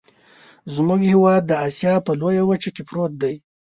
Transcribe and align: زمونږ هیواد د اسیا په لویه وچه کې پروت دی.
زمونږ 0.73 1.01
هیواد 1.13 1.41
د 1.45 1.51
اسیا 1.67 1.93
په 2.05 2.11
لویه 2.21 2.43
وچه 2.49 2.69
کې 2.75 2.83
پروت 2.89 3.13
دی. 3.21 3.35